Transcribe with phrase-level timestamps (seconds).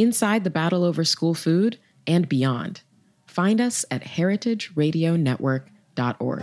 [0.00, 2.82] inside the battle over school food, and beyond.
[3.26, 6.40] Find us at heritageradionetwork.org.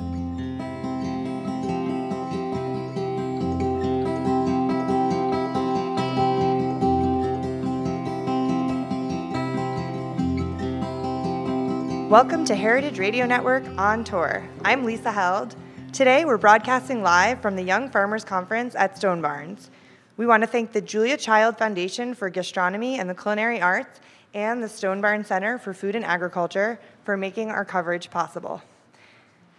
[12.10, 14.48] Welcome to Heritage Radio Network on tour.
[14.64, 15.56] I'm Lisa Held.
[15.92, 19.72] Today we're broadcasting live from the Young Farmers Conference at Stone Barns.
[20.18, 24.00] We want to thank the Julia Child Foundation for Gastronomy and the Culinary Arts
[24.34, 28.64] and the Stone Barns Center for Food and Agriculture for making our coverage possible.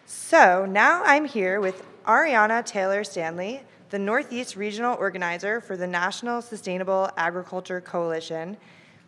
[0.05, 6.43] So now I'm here with Ariana Taylor Stanley, the Northeast Regional Organizer for the National
[6.43, 8.57] Sustainable Agriculture Coalition,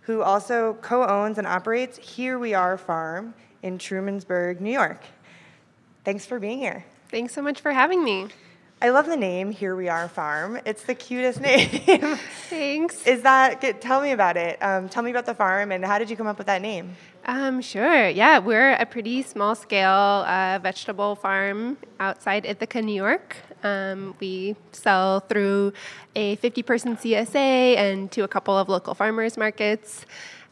[0.03, 3.35] who also co owns and operates Here We Are Farm
[3.65, 5.03] in Trumansburg, New York.
[6.05, 6.85] Thanks for being here.
[7.09, 8.29] Thanks so much for having me.
[8.83, 10.59] I love the name Here We Are Farm.
[10.65, 11.69] It's the cutest name.
[12.49, 13.07] Thanks.
[13.07, 14.57] Is that, get, tell me about it.
[14.63, 16.97] Um, tell me about the farm and how did you come up with that name?
[17.27, 18.09] Um, sure.
[18.09, 23.37] Yeah, we're a pretty small scale uh, vegetable farm outside Ithaca, New York.
[23.63, 25.75] Um, we sell through
[26.17, 30.07] a 50 person CSA and to a couple of local farmers markets.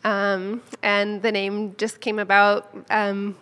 [0.04, 3.36] Um, and the name just came about um,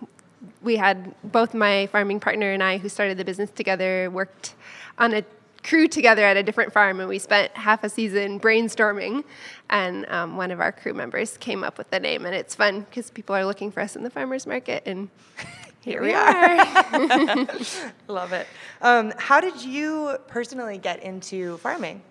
[0.66, 4.54] we had both my farming partner and I, who started the business together, worked
[4.98, 5.24] on a
[5.62, 9.24] crew together at a different farm, and we spent half a season brainstorming.
[9.70, 12.80] And um, one of our crew members came up with the name, and it's fun
[12.80, 15.08] because people are looking for us in the farmers market, and
[15.80, 16.56] here, we are.
[18.08, 18.46] Love it.
[18.82, 22.02] Um, how did you personally get into farming?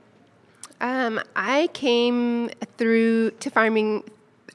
[0.80, 4.04] Um, I came through to farming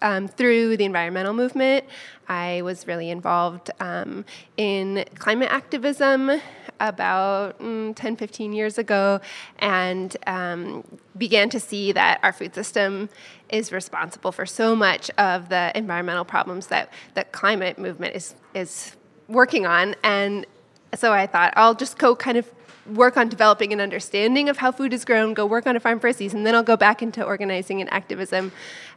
[0.03, 1.85] um, through the environmental movement.
[2.29, 4.25] I was really involved um,
[4.57, 6.41] in climate activism
[6.79, 9.21] about mm, 10, 15 years ago
[9.59, 10.85] and um,
[11.19, 13.09] began to see that our food system
[13.51, 18.97] is responsible for so much of the environmental problems that the climate movement is, is
[19.29, 19.95] working on.
[20.03, 20.47] And
[20.95, 22.51] so I thought I'll just go kind of
[22.87, 26.01] work on developing an understanding of how food is grown, go work on a farm
[26.01, 28.53] for a season, then I'll go back into organizing and activism.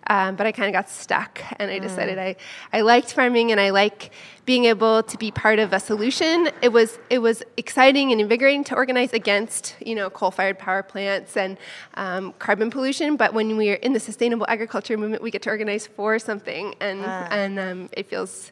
[0.08, 2.22] Um, but I kind of got stuck, and I decided mm.
[2.22, 2.36] I,
[2.72, 4.12] I liked farming and I like
[4.46, 6.50] being able to be part of a solution.
[6.62, 11.38] It was it was exciting and invigorating to organize against you know coal-fired power plants
[11.38, 11.58] and
[11.94, 13.16] um, carbon pollution.
[13.16, 17.02] But when we're in the sustainable agriculture movement, we get to organize for something, and
[17.06, 17.28] ah.
[17.32, 18.52] and um, it feels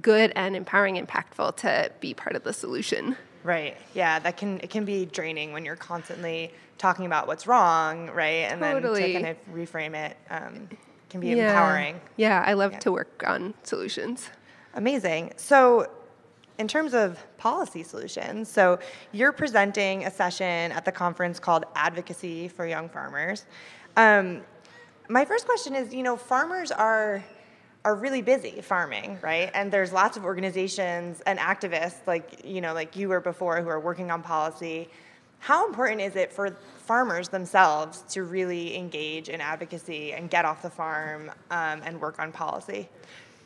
[0.00, 3.16] good and empowering, and impactful to be part of the solution.
[3.44, 3.76] Right.
[3.94, 8.50] Yeah, that can it can be draining when you're constantly talking about what's wrong, right?
[8.50, 9.12] And totally.
[9.12, 10.68] then to kind of reframe it um,
[11.10, 11.50] can be yeah.
[11.50, 12.00] empowering.
[12.16, 12.78] Yeah, I love yeah.
[12.80, 14.30] to work on solutions.
[14.74, 15.32] Amazing.
[15.36, 15.90] So,
[16.58, 18.78] in terms of policy solutions, so
[19.12, 23.46] you're presenting a session at the conference called Advocacy for Young Farmers.
[23.96, 24.42] Um,
[25.08, 27.24] my first question is, you know, farmers are
[27.84, 29.50] are really busy farming, right?
[29.54, 33.68] And there's lots of organizations and activists like you know like you were before who
[33.68, 34.90] are working on policy.
[35.38, 40.62] How important is it for farmers themselves to really engage in advocacy and get off
[40.62, 42.88] the farm um, and work on policy?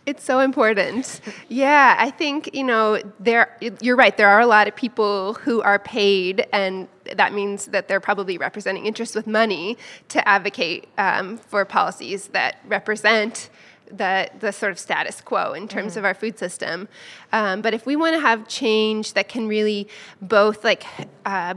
[0.05, 1.21] It's so important.
[1.49, 4.17] Yeah, I think, you know, there you're right.
[4.17, 8.39] There are a lot of people who are paid and that means that they're probably
[8.39, 9.77] representing interests with money
[10.09, 13.51] to advocate um, for policies that represent
[13.97, 15.99] the the sort of status quo in terms mm.
[15.99, 16.89] of our food system.
[17.33, 19.89] Um, but if we want to have change that can really
[20.21, 20.85] both like
[21.27, 21.55] uh,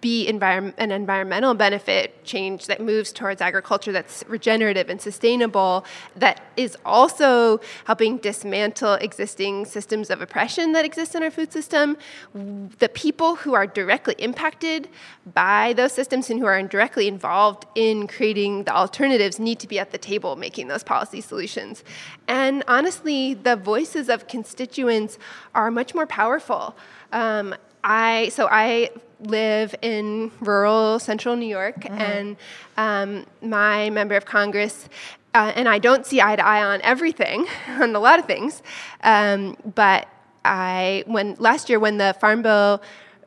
[0.00, 5.84] be environment, an environmental benefit change that moves towards agriculture that's regenerative and sustainable,
[6.16, 11.96] that is also helping dismantle existing systems of oppression that exist in our food system.
[12.34, 14.88] The people who are directly impacted
[15.34, 19.78] by those systems and who are directly involved in creating the alternatives need to be
[19.78, 21.82] at the table making those policy solutions.
[22.28, 25.18] And honestly, the voices of constituents
[25.54, 26.76] are much more powerful.
[27.12, 27.54] Um,
[27.84, 32.00] I so I live in rural central New York, mm-hmm.
[32.00, 32.36] and
[32.76, 34.88] um, my member of Congress.
[35.34, 38.62] Uh, and I don't see eye to eye on everything, on a lot of things.
[39.02, 40.08] Um, but
[40.44, 42.82] I, when last year, when the Farm Bill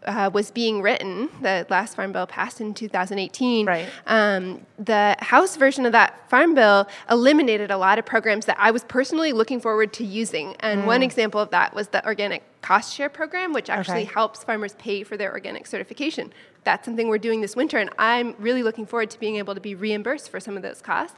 [0.06, 3.88] uh, was being written, the last farm bill passed in 2018, right.
[4.07, 8.71] um, the House version of that farm bill eliminated a lot of programs that I
[8.71, 10.56] was personally looking forward to using.
[10.59, 10.86] And mm.
[10.86, 14.13] one example of that was the organic cost share program, which actually okay.
[14.13, 16.33] helps farmers pay for their organic certification.
[16.63, 19.62] That's something we're doing this winter, and I'm really looking forward to being able to
[19.62, 21.18] be reimbursed for some of those costs.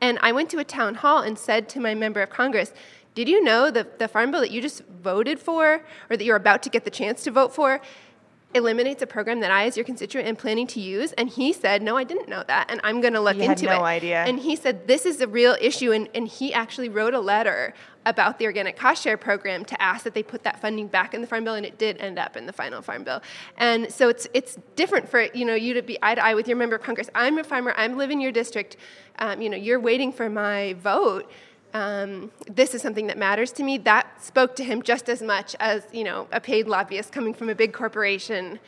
[0.00, 2.72] And I went to a town hall and said to my member of Congress,
[3.14, 6.36] did you know that the farm bill that you just voted for, or that you're
[6.36, 7.80] about to get the chance to vote for,
[8.54, 11.12] eliminates a program that I, as your constituent, am planning to use.
[11.12, 12.70] And he said, No, I didn't know that.
[12.70, 13.88] And I'm going to look he into had no it.
[13.88, 14.24] idea.
[14.24, 15.92] And he said, This is a real issue.
[15.92, 17.74] And, and he actually wrote a letter
[18.06, 21.20] about the organic cost share program to ask that they put that funding back in
[21.20, 23.20] the farm bill and it did end up in the final farm bill
[23.58, 26.48] and so it's it's different for you know you to be eye to eye with
[26.48, 28.78] your member of congress i'm a farmer i'm living in your district
[29.18, 31.30] um, you know you're waiting for my vote
[31.74, 33.78] um, this is something that matters to me.
[33.78, 37.50] That spoke to him just as much as you know a paid lobbyist coming from
[37.50, 38.58] a big corporation,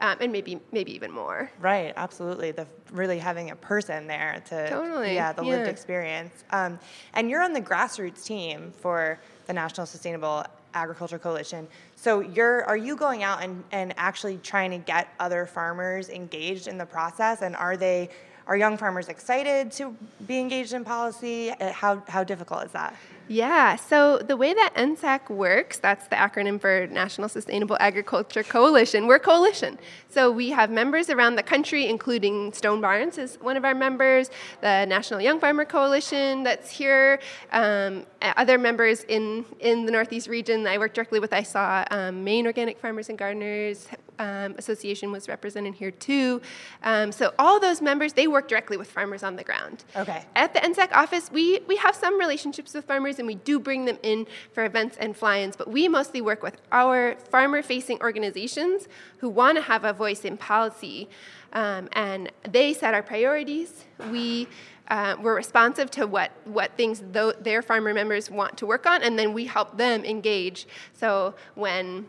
[0.00, 1.50] um, and maybe maybe even more.
[1.60, 2.50] Right, absolutely.
[2.52, 5.50] The really having a person there to totally yeah the yeah.
[5.50, 6.44] lived experience.
[6.50, 6.78] Um,
[7.14, 10.44] and you're on the grassroots team for the National Sustainable
[10.74, 11.66] Agriculture Coalition.
[11.96, 16.66] So you're are you going out and, and actually trying to get other farmers engaged
[16.66, 18.10] in the process and are they
[18.48, 19.94] are young farmers excited to
[20.26, 21.50] be engaged in policy?
[21.50, 22.96] Uh, how, how difficult is that?
[23.30, 29.06] Yeah, so the way that NSAC works, that's the acronym for National Sustainable Agriculture Coalition,
[29.06, 29.78] we're a coalition.
[30.08, 34.30] So we have members around the country, including Stone Barns is one of our members,
[34.62, 37.20] the National Young Farmer Coalition that's here,
[37.52, 41.34] um, other members in, in the Northeast region I work directly with.
[41.34, 46.40] I saw um, Maine Organic Farmers and Gardeners um, Association was represented here too.
[46.82, 49.84] Um, so all those members, they work directly with farmers on the ground.
[49.96, 50.24] Okay.
[50.36, 53.84] At the NSAC office, we, we have some relationships with farmers and we do bring
[53.84, 58.88] them in for events and fly-ins, but we mostly work with our farmer-facing organizations
[59.18, 61.08] who want to have a voice in policy.
[61.52, 63.84] Um, and they set our priorities.
[64.10, 64.48] We
[64.88, 69.18] uh, we're responsive to what, what things their farmer members want to work on, and
[69.18, 70.66] then we help them engage.
[70.94, 72.08] So when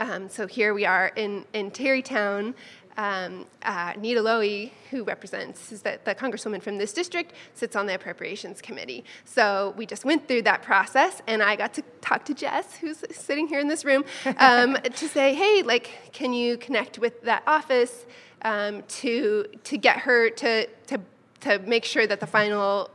[0.00, 2.54] um, so here we are in, in Tarrytown.
[2.96, 7.86] Um, uh, Nita Lowey, who represents is the, the congresswoman from this district, sits on
[7.86, 9.04] the appropriations committee.
[9.24, 13.02] So we just went through that process, and I got to talk to Jess, who's
[13.10, 14.04] sitting here in this room,
[14.38, 18.06] um, to say, hey, like, can you connect with that office
[18.42, 21.00] um, to to get her to to
[21.40, 22.90] to make sure that the final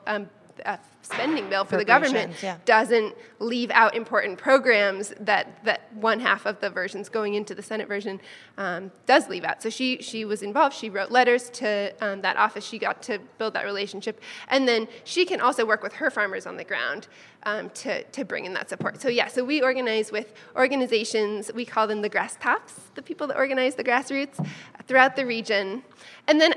[0.66, 2.58] uh, spending bill for the government yeah.
[2.66, 7.62] doesn't leave out important programs that, that one half of the versions going into the
[7.62, 8.20] Senate version
[8.58, 9.64] um, does leave out.
[9.64, 10.76] So she, she was involved.
[10.76, 12.66] She wrote letters to um, that office.
[12.66, 14.22] She got to build that relationship.
[14.50, 17.08] And then she can also work with her farmers on the ground
[17.44, 19.02] um, to, to bring in that support.
[19.02, 23.26] So, yeah, so we organize with organizations, we call them the grass tops, the people
[23.28, 24.46] that organize the grassroots
[24.86, 25.84] throughout the region.
[26.28, 26.54] And then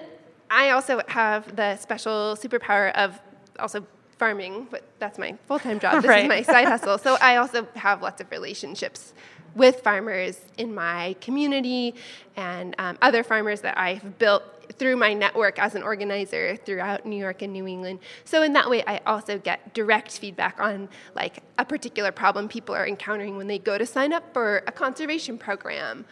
[0.50, 3.18] I also have the special superpower of
[3.58, 3.86] also
[4.18, 5.94] farming, but that's my full time job.
[6.02, 6.24] This right.
[6.24, 6.98] is my side hustle.
[6.98, 9.14] So I also have lots of relationships
[9.54, 11.94] with farmers in my community
[12.36, 14.44] and um, other farmers that I've built
[14.78, 17.98] through my network as an organizer throughout New York and New England.
[18.24, 22.74] So in that way, I also get direct feedback on like a particular problem people
[22.74, 26.04] are encountering when they go to sign up for a conservation program,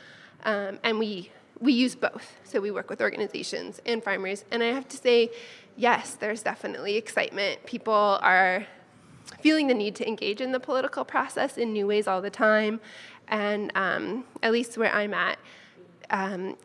[0.45, 2.39] um, and we we use both.
[2.45, 5.31] So we work with organizations and farmers, and I have to say
[5.77, 7.65] yes, there's definitely excitement.
[7.65, 8.67] People are
[9.41, 12.81] feeling the need to engage in the political process in new ways all the time.
[13.29, 15.39] And um, at least where I'm at,
[16.11, 16.57] um,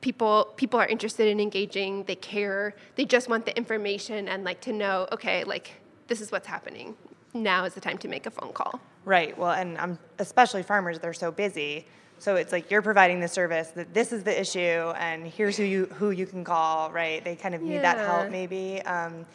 [0.00, 2.04] people people are interested in engaging.
[2.04, 2.74] They care.
[2.94, 5.08] They just want the information and like to know.
[5.12, 5.72] Okay, like
[6.06, 6.96] this is what's happening.
[7.34, 8.80] Now is the time to make a phone call.
[9.04, 9.36] Right.
[9.36, 11.86] Well, and um, especially farmers, they're so busy
[12.18, 15.64] so it's like you're providing the service that this is the issue, and here's who
[15.64, 16.90] you who you can call.
[16.90, 17.22] Right?
[17.24, 18.80] They kind of need that help, maybe.
[18.82, 19.26] Um,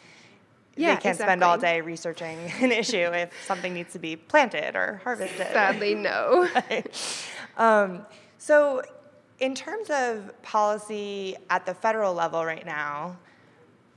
[0.76, 1.24] yeah, they can't exactly.
[1.24, 5.46] spend all day researching an issue if something needs to be planted or harvested.
[5.48, 6.48] Sadly, no.
[7.56, 8.06] um,
[8.38, 8.82] so,
[9.38, 13.16] in terms of policy at the federal level right now,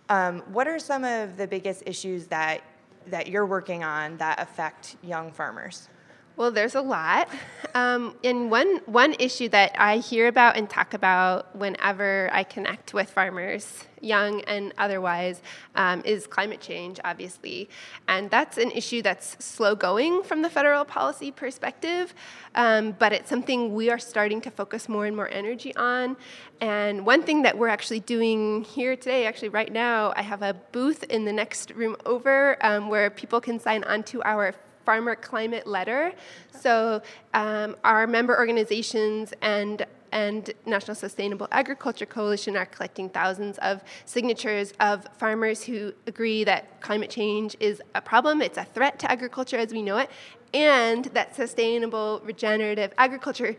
[0.09, 2.61] um, what are some of the biggest issues that
[3.07, 5.89] that you're working on that affect young farmers?
[6.35, 7.29] Well, there's a lot.
[7.75, 12.91] Um, and one, one issue that I hear about and talk about whenever I connect
[12.95, 15.43] with farmers, young and otherwise,
[15.75, 17.69] um, is climate change, obviously.
[18.07, 22.15] And that's an issue that's slow going from the federal policy perspective,
[22.55, 26.17] um, but it's something we are starting to focus more and more energy on.
[26.61, 30.55] And one thing that we're actually doing here today, actually, right now, I have a
[30.71, 35.15] booth in the next room over um, where people can sign on to our farmer
[35.15, 36.13] climate letter.
[36.59, 37.01] So
[37.33, 44.71] um, our member organizations and and National Sustainable Agriculture Coalition are collecting thousands of signatures
[44.79, 49.57] of farmers who agree that climate change is a problem, it's a threat to agriculture
[49.57, 50.11] as we know it,
[50.53, 53.55] and that sustainable regenerative agriculture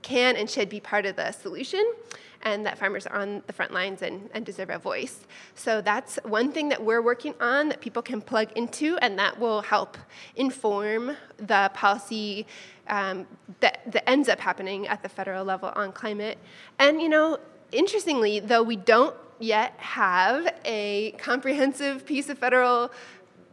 [0.00, 1.84] can and should be part of the solution
[2.42, 5.20] and that farmers are on the front lines and, and deserve a voice.
[5.54, 9.38] So that's one thing that we're working on that people can plug into, and that
[9.38, 9.98] will help
[10.36, 12.46] inform the policy
[12.88, 13.26] um,
[13.60, 16.38] that, that ends up happening at the federal level on climate.
[16.78, 17.38] And, you know,
[17.72, 22.90] interestingly, though we don't yet have a comprehensive piece of federal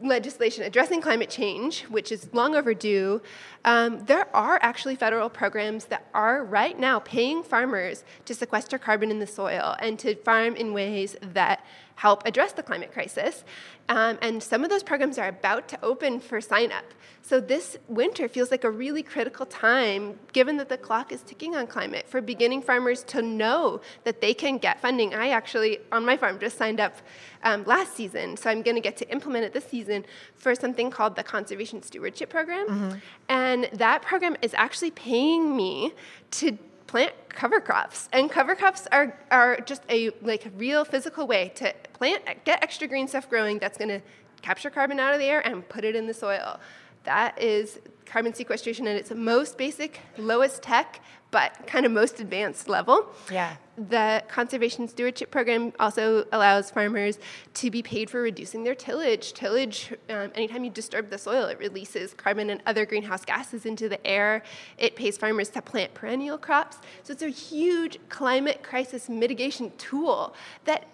[0.02, 3.22] legislation addressing climate change, which is long overdue,
[3.64, 9.10] um, there are actually federal programs that are right now paying farmers to sequester carbon
[9.10, 11.64] in the soil and to farm in ways that
[11.96, 13.44] help address the climate crisis.
[13.88, 16.86] Um, and some of those programs are about to open for sign up.
[17.22, 21.56] So this winter feels like a really critical time, given that the clock is ticking
[21.56, 25.14] on climate, for beginning farmers to know that they can get funding.
[25.14, 26.96] I actually, on my farm, just signed up
[27.44, 30.92] um, last season, so I'm going to get to implement it this season for something
[30.92, 32.68] called the Conservation Stewardship Program.
[32.68, 32.98] Mm-hmm.
[33.30, 35.94] And that program is actually paying me
[36.32, 36.58] to
[36.96, 38.08] plant cover crops.
[38.14, 42.88] And cover crops are, are just a like real physical way to plant get extra
[42.88, 44.00] green stuff growing that's to
[44.42, 46.58] capture carbon out of the air and put it in the soil.
[47.04, 51.02] That is carbon sequestration at its most basic lowest tech
[51.36, 53.10] but kind of most advanced level.
[53.30, 53.58] Yeah.
[53.78, 57.20] The conservation stewardship program also allows farmers
[57.56, 59.34] to be paid for reducing their tillage.
[59.34, 63.90] Tillage, um, anytime you disturb the soil, it releases carbon and other greenhouse gases into
[63.90, 64.44] the air.
[64.78, 66.78] It pays farmers to plant perennial crops.
[67.04, 70.88] So it's a huge climate crisis mitigation tool that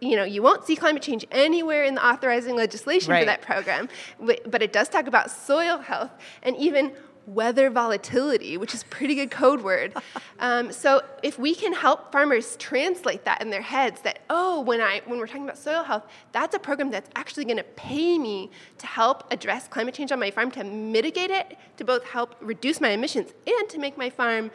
[0.00, 3.20] you know, you won't see climate change anywhere in the authorizing legislation right.
[3.20, 6.92] for that program, but it does talk about soil health and even
[7.28, 9.94] weather volatility, which is pretty good code word.
[10.40, 14.80] Um, so if we can help farmers translate that in their heads, that oh, when
[14.80, 18.18] I when we're talking about soil health, that's a program that's actually going to pay
[18.18, 22.36] me to help address climate change on my farm, to mitigate it, to both help
[22.40, 24.52] reduce my emissions and to make my farm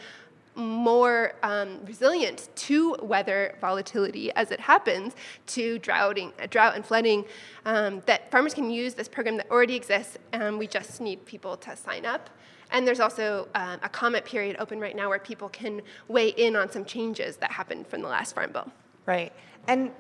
[0.56, 5.16] more um, resilient to weather volatility as it happens,
[5.48, 7.26] to droughting, drought and flooding,
[7.66, 11.58] um, that farmers can use this program that already exists, and we just need people
[11.58, 12.30] to sign up.
[12.74, 16.56] And there's also um, a comment period open right now where people can weigh in
[16.56, 18.70] on some changes that happened from the last Farm Bill.
[19.06, 19.32] Right.
[19.68, 19.92] And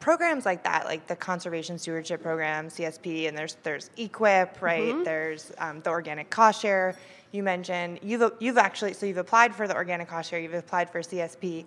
[0.00, 4.82] programs like that, like the Conservation Stewardship Program, CSP, and there's there's EQIP, right?
[4.82, 5.04] Mm-hmm.
[5.04, 6.96] There's um, the Organic Cost Share
[7.32, 8.00] you mentioned.
[8.02, 10.40] You've you've actually so you've applied for the Organic Cost Share.
[10.40, 11.64] You've applied for CSP.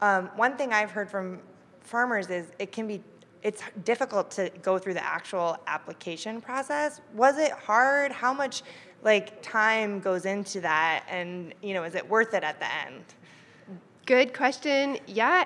[0.00, 1.40] Um, one thing I've heard from
[1.80, 3.00] farmers is it can be
[3.44, 7.00] it's difficult to go through the actual application process.
[7.14, 8.10] Was it hard?
[8.10, 8.62] How much
[9.04, 13.04] like time goes into that and you know is it worth it at the end
[14.06, 15.44] good question yeah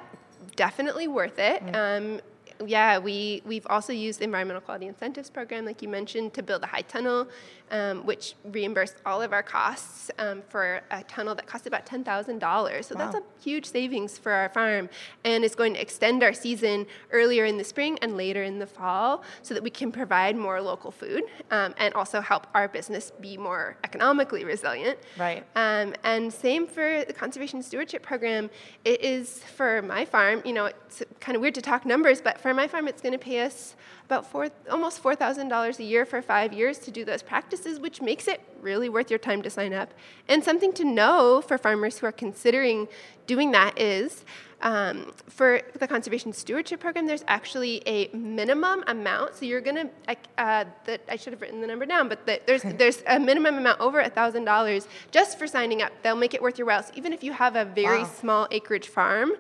[0.55, 2.15] definitely worth it mm-hmm.
[2.15, 2.21] um,
[2.67, 6.63] yeah, we, we've also used the Environmental Quality Incentives Program, like you mentioned, to build
[6.63, 7.29] a high tunnel,
[7.71, 12.85] um, which reimbursed all of our costs um, for a tunnel that cost about $10,000.
[12.85, 13.11] So wow.
[13.11, 14.89] that's a huge savings for our farm.
[15.25, 18.67] And it's going to extend our season earlier in the spring and later in the
[18.67, 23.13] fall so that we can provide more local food um, and also help our business
[23.21, 24.99] be more economically resilient.
[25.19, 25.45] Right.
[25.57, 28.51] Um, and same for the Conservation Stewardship Program.
[28.85, 32.41] It is for my farm, you know, it's kind of weird to talk numbers, but
[32.41, 33.77] for my farm, it's going to pay us
[34.09, 38.27] about four, almost $4,000 a year for five years to do those practices, which makes
[38.27, 39.93] it really worth your time to sign up.
[40.29, 42.89] And something to know for farmers who are considering
[43.27, 44.25] doing that is
[44.63, 49.35] um, for the conservation stewardship program, there's actually a minimum amount.
[49.35, 52.63] So you're gonna, uh, that I should have written the number down, but the, there's
[52.63, 55.93] there's a minimum amount over a thousand dollars just for signing up.
[56.03, 56.83] They'll make it worth your while.
[56.83, 58.11] So even if you have a very wow.
[58.21, 59.33] small acreage farm,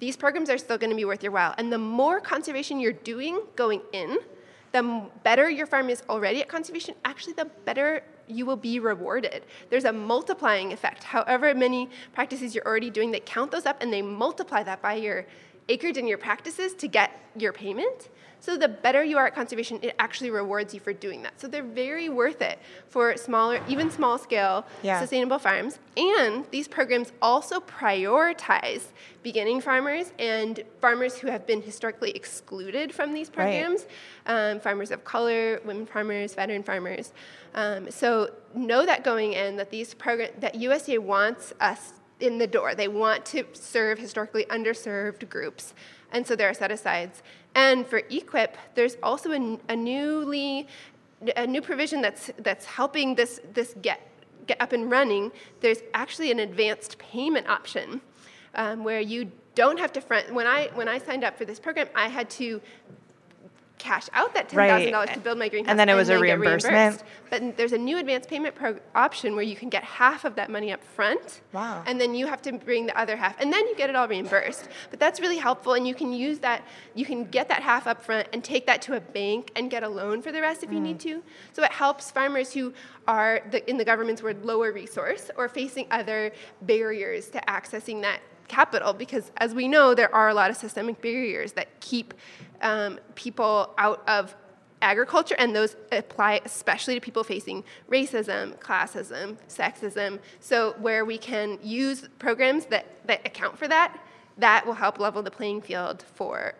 [0.00, 1.54] these programs are still going to be worth your while.
[1.58, 4.18] And the more conservation you're doing going in,
[4.72, 9.44] the better your farm is already at conservation, actually, the better you will be rewarded.
[9.68, 11.02] There's a multiplying effect.
[11.04, 14.94] However many practices you're already doing, they count those up and they multiply that by
[14.94, 15.26] your
[15.68, 18.08] acreage and your practices to get your payment.
[18.40, 21.38] So the better you are at conservation, it actually rewards you for doing that.
[21.40, 24.98] So they're very worth it for smaller, even small scale yeah.
[24.98, 25.78] sustainable farms.
[25.96, 28.86] And these programs also prioritize
[29.22, 33.86] beginning farmers and farmers who have been historically excluded from these programs,
[34.26, 34.52] right.
[34.52, 37.12] um, farmers of color, women farmers, veteran farmers.
[37.54, 42.46] Um, so know that going in that these programs that USDA wants us in the
[42.46, 42.74] door.
[42.74, 45.74] They want to serve historically underserved groups.
[46.12, 47.22] And so there are set asides.
[47.54, 50.68] And for EQIP, there's also a, a newly
[51.36, 54.00] a new provision that's that's helping this this get
[54.46, 55.30] get up and running.
[55.60, 58.00] There's actually an advanced payment option
[58.54, 60.32] um, where you don't have to front.
[60.32, 62.60] When I when I signed up for this program, I had to
[63.80, 66.18] cash out that ten thousand dollars to build my greenhouse, and then it was a
[66.18, 67.02] reimbursement.
[67.30, 70.50] But there's a new advance payment pro- option where you can get half of that
[70.50, 71.82] money up front, wow.
[71.86, 74.06] and then you have to bring the other half, and then you get it all
[74.06, 74.68] reimbursed.
[74.90, 76.62] But that's really helpful, and you can use that.
[76.94, 79.82] You can get that half up front and take that to a bank and get
[79.82, 80.74] a loan for the rest if mm.
[80.74, 81.02] you need mm.
[81.02, 81.22] to.
[81.52, 82.72] So it helps farmers who
[83.08, 86.32] are the, in the government's word lower resource or facing other
[86.62, 88.20] barriers to accessing that
[88.50, 92.12] capital because as we know there are a lot of systemic barriers that keep
[92.60, 94.34] um, people out of
[94.82, 100.18] agriculture, and those apply especially to people facing racism, classism, sexism.
[100.40, 103.98] So, where we can use programs that, that account for that,
[104.38, 106.54] that will help level the playing field for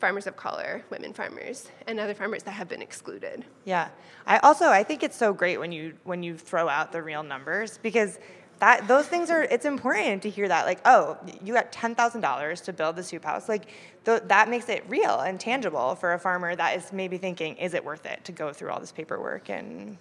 [0.00, 3.44] farmers of color, women farmers, and other farmers that have been excluded.
[3.64, 3.88] Yeah,
[4.26, 7.22] I also I think it's so great when you when you throw out the real
[7.22, 8.18] numbers because
[8.60, 12.72] that those things are it's important to hear that like oh you got $10000 to
[12.72, 13.66] build the hoop house like
[14.04, 17.74] th- that makes it real and tangible for a farmer that is maybe thinking is
[17.74, 19.96] it worth it to go through all this paperwork and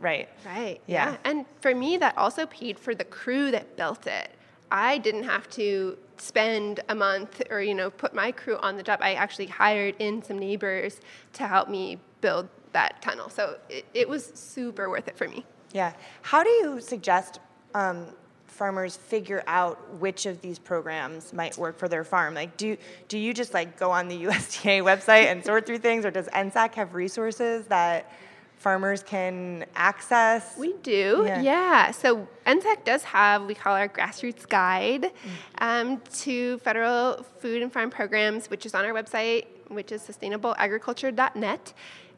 [0.00, 0.28] right.
[0.44, 1.10] Right yeah.
[1.10, 4.30] yeah and for me that also paid for the crew that built it.
[4.70, 8.82] I didn't have to spend a month or you know put my crew on the
[8.82, 9.00] job.
[9.02, 11.00] I actually hired in some neighbors
[11.34, 15.44] to help me build that tunnel so it, it was super worth it for me.
[15.72, 15.92] Yeah.
[16.22, 17.40] How do you suggest
[17.74, 18.06] um,
[18.46, 22.34] farmers figure out which of these programs might work for their farm?
[22.34, 22.76] Like, do
[23.06, 26.26] do you just like go on the USDA website and sort through things, or does
[26.28, 28.12] NSAC have resources that
[28.56, 30.56] farmers can access?
[30.58, 31.40] We do, yeah.
[31.40, 31.90] yeah.
[31.92, 35.10] So NSAC does have we call our grassroots guide mm.
[35.58, 41.72] um, to federal food and farm programs, which is on our website, which is sustainableagriculture.net.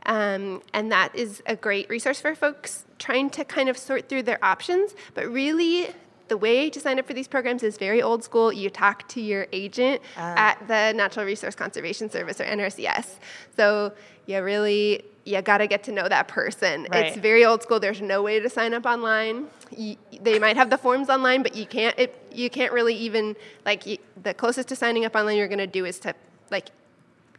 [0.06, 4.22] Um, and that is a great resource for folks trying to kind of sort through
[4.24, 4.94] their options.
[5.14, 5.90] But really,
[6.28, 8.52] the way to sign up for these programs is very old school.
[8.52, 10.34] You talk to your agent uh.
[10.36, 13.16] at the Natural Resource Conservation Service or NRCS.
[13.56, 13.92] So
[14.26, 16.86] you really you got to get to know that person.
[16.90, 17.06] Right.
[17.06, 17.80] It's very old school.
[17.80, 19.48] There's no way to sign up online.
[19.76, 21.98] You, they might have the forms online, but you can't.
[21.98, 25.58] It, you can't really even like you, the closest to signing up online you're going
[25.58, 26.14] to do is to
[26.50, 26.68] like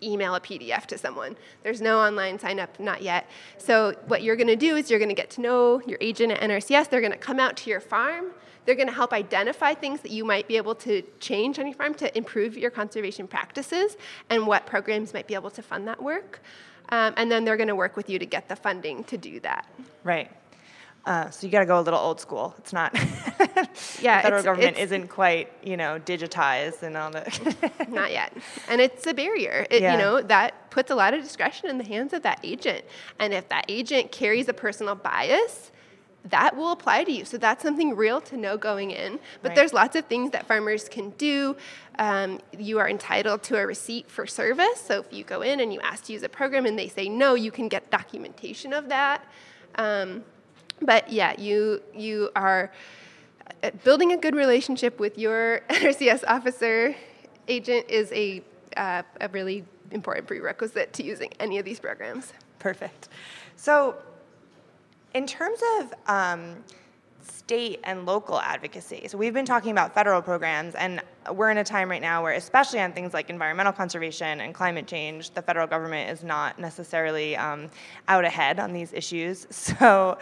[0.03, 1.35] email a PDF to someone.
[1.63, 3.29] There's no online sign up, not yet.
[3.57, 6.31] So, what you're going to do is you're going to get to know your agent
[6.31, 6.89] at NRCS.
[6.89, 8.31] They're going to come out to your farm.
[8.65, 11.75] They're going to help identify things that you might be able to change on your
[11.75, 13.97] farm to improve your conservation practices
[14.29, 16.41] and what programs might be able to fund that work.
[16.89, 19.39] Um, and then they're going to work with you to get the funding to do
[19.39, 19.67] that.
[20.03, 20.29] Right.
[21.03, 22.53] Uh, so you got to go a little old school.
[22.59, 22.93] It's not.
[23.99, 27.89] yeah, the federal it's, government it's, isn't quite, you know, digitized and all that.
[27.89, 28.35] not yet,
[28.69, 29.65] and it's a barrier.
[29.71, 29.93] It, yeah.
[29.93, 32.85] You know, that puts a lot of discretion in the hands of that agent,
[33.19, 35.71] and if that agent carries a personal bias,
[36.25, 37.25] that will apply to you.
[37.25, 39.19] So that's something real to know going in.
[39.41, 39.55] But right.
[39.55, 41.55] there's lots of things that farmers can do.
[41.97, 44.79] Um, you are entitled to a receipt for service.
[44.79, 47.09] So if you go in and you ask to use a program and they say
[47.09, 49.25] no, you can get documentation of that.
[49.75, 50.23] Um,
[50.81, 52.71] but yeah, you you are
[53.63, 56.95] uh, building a good relationship with your NRCS officer
[57.47, 58.43] agent is a
[58.77, 62.33] uh, a really important prerequisite to using any of these programs.
[62.59, 63.09] Perfect.
[63.55, 63.95] So,
[65.13, 66.63] in terms of um,
[67.23, 69.07] state and local advocacy.
[69.07, 72.33] So we've been talking about federal programs, and we're in a time right now where,
[72.33, 77.35] especially on things like environmental conservation and climate change, the federal government is not necessarily
[77.35, 77.69] um,
[78.07, 79.47] out ahead on these issues.
[79.81, 80.17] So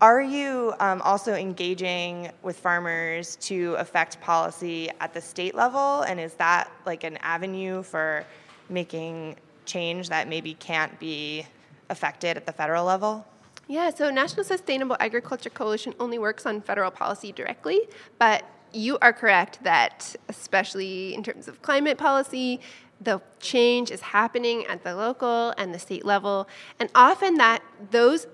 [0.00, 6.02] are you um, also engaging with farmers to affect policy at the state level?
[6.02, 8.24] And is that like an avenue for
[8.68, 11.46] making change that maybe can't be
[11.88, 13.24] affected at the federal level?
[13.68, 17.82] Yeah, so National Sustainable Agriculture Coalition only works on federal policy directly,
[18.18, 22.60] but you are correct that, especially in terms of climate policy,
[23.00, 28.26] the change is happening at the local and the state level, and often that those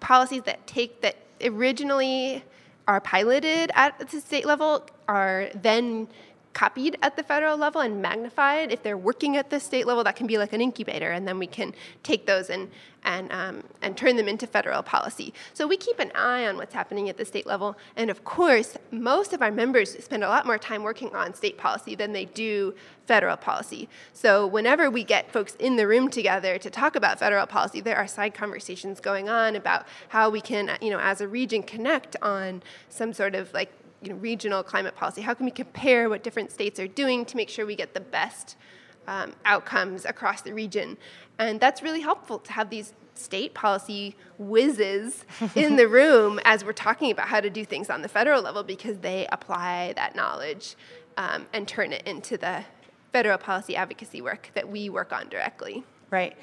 [0.00, 2.44] policies that take that originally
[2.88, 6.08] are piloted at the state level are then
[6.56, 8.72] copied at the federal level and magnified.
[8.72, 11.38] If they're working at the state level, that can be like an incubator, and then
[11.38, 12.70] we can take those and
[13.04, 15.34] and um, and turn them into federal policy.
[15.52, 18.78] So we keep an eye on what's happening at the state level, and of course,
[18.90, 22.24] most of our members spend a lot more time working on state policy than they
[22.24, 22.74] do
[23.06, 23.86] federal policy.
[24.14, 27.96] So whenever we get folks in the room together to talk about federal policy, there
[27.96, 32.16] are side conversations going on about how we can, you know, as a region, connect
[32.22, 33.70] on some sort of like
[34.06, 35.20] you know, regional climate policy?
[35.20, 38.00] How can we compare what different states are doing to make sure we get the
[38.00, 38.56] best
[39.06, 40.96] um, outcomes across the region?
[41.38, 46.72] And that's really helpful to have these state policy whizzes in the room as we're
[46.72, 50.76] talking about how to do things on the federal level because they apply that knowledge
[51.16, 52.64] um, and turn it into the
[53.12, 55.82] federal policy advocacy work that we work on directly.
[56.10, 56.36] Right.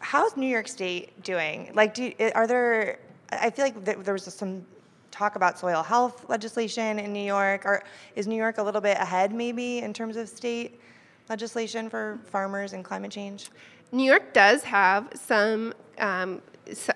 [0.00, 1.70] How's New York State doing?
[1.74, 2.98] Like, do, are there?
[3.30, 4.66] I feel like there was some
[5.10, 7.64] talk about soil health legislation in New York?
[7.64, 7.82] Or
[8.16, 10.80] is New York a little bit ahead, maybe, in terms of state
[11.28, 13.50] legislation for farmers and climate change?
[13.92, 16.42] New York does have some um,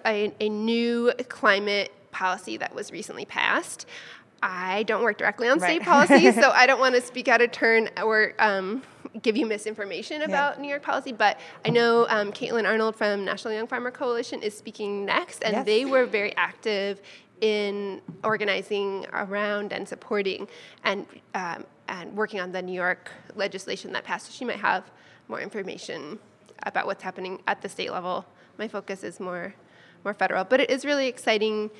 [0.06, 3.86] a, a new climate policy that was recently passed.
[4.42, 6.08] I don't work directly on state right.
[6.08, 8.82] policy, so I don't want to speak out of turn or um,
[9.22, 10.62] give you misinformation about yeah.
[10.62, 11.12] New York policy.
[11.12, 15.54] But I know um, Caitlin Arnold from National Young Farmer Coalition is speaking next, and
[15.54, 15.66] yes.
[15.66, 17.00] they were very active
[17.42, 20.48] in organizing around and supporting
[20.84, 24.32] and um, and working on the New York legislation that passed.
[24.32, 24.90] She might have
[25.28, 26.18] more information
[26.62, 28.24] about what's happening at the state level.
[28.56, 29.54] My focus is more
[30.04, 31.70] more federal, but it is really exciting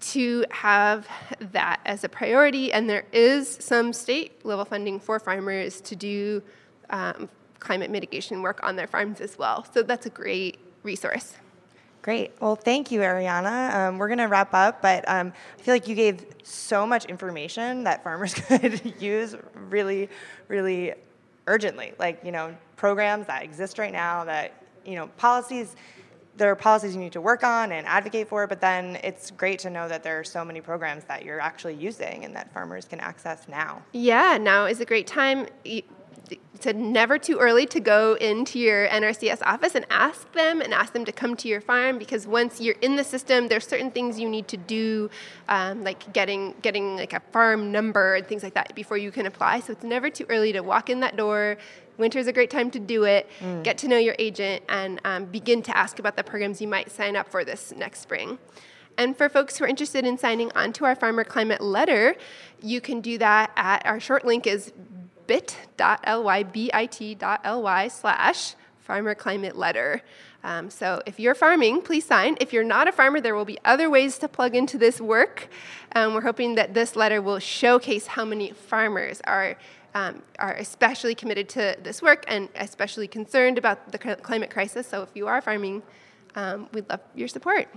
[0.00, 1.08] to have
[1.52, 2.72] that as a priority.
[2.72, 6.42] And there is some state level funding for farmers to do
[6.90, 9.66] um, climate mitigation work on their farms as well.
[9.72, 11.34] So that's a great resource.
[12.02, 12.32] Great.
[12.40, 13.74] Well, thank you, Ariana.
[13.74, 17.04] Um, we're going to wrap up, but um, I feel like you gave so much
[17.04, 19.36] information that farmers could use
[19.68, 20.08] really,
[20.48, 20.94] really
[21.46, 21.92] urgently.
[21.98, 24.54] Like, you know, programs that exist right now, that,
[24.86, 25.76] you know, policies,
[26.38, 29.58] there are policies you need to work on and advocate for, but then it's great
[29.58, 32.86] to know that there are so many programs that you're actually using and that farmers
[32.86, 33.82] can access now.
[33.92, 35.46] Yeah, now is a great time
[36.58, 40.92] said never too early to go into your NRCS office and ask them and ask
[40.92, 44.18] them to come to your farm because once you're in the system, there's certain things
[44.20, 45.10] you need to do,
[45.48, 49.26] um, like getting getting like a farm number and things like that before you can
[49.26, 49.60] apply.
[49.60, 51.56] So it's never too early to walk in that door.
[51.98, 53.28] Winter's a great time to do it.
[53.40, 53.62] Mm.
[53.62, 56.90] Get to know your agent and um, begin to ask about the programs you might
[56.90, 58.38] sign up for this next spring.
[58.96, 62.16] And for folks who are interested in signing on to our Farmer Climate Letter,
[62.60, 64.72] you can do that at our short link is
[65.30, 70.02] bit.ly, bit.ly slash farmer climate letter.
[70.42, 72.36] Um, so if you're farming, please sign.
[72.40, 75.46] If you're not a farmer, there will be other ways to plug into this work.
[75.94, 79.56] Um, we're hoping that this letter will showcase how many farmers are
[79.94, 84.88] um, are especially committed to this work and especially concerned about the climate crisis.
[84.88, 85.82] So if you are farming,
[86.34, 87.68] um, we'd love your support.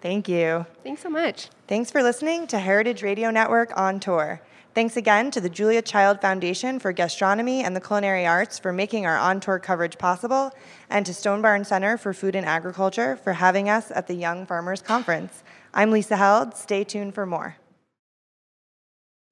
[0.00, 0.66] Thank you.
[0.84, 1.48] Thanks so much.
[1.66, 4.40] Thanks for listening to Heritage Radio Network on tour.
[4.74, 9.04] Thanks again to the Julia Child Foundation for Gastronomy and the Culinary Arts for making
[9.04, 10.50] our on tour coverage possible,
[10.88, 14.46] and to Stone Barns Center for Food and Agriculture for having us at the Young
[14.46, 15.42] Farmers Conference.
[15.74, 16.56] I'm Lisa Held.
[16.56, 17.56] Stay tuned for more.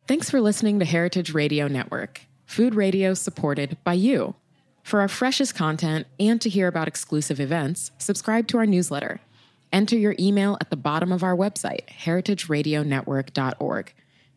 [0.07, 4.35] Thanks for listening to Heritage Radio Network, food radio supported by you.
[4.83, 9.21] For our freshest content and to hear about exclusive events, subscribe to our newsletter.
[9.73, 13.95] Enter your email at the bottom of our website, heritageradionetwork.org.